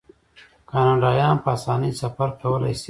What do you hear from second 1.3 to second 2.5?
په اسانۍ سفر